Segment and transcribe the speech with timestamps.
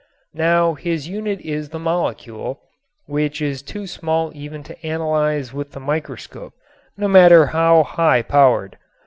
[0.33, 2.59] Now his unit is the molecule,
[3.05, 6.53] which is too small even to analyze with the microscope,
[6.97, 8.79] no matter how high powered.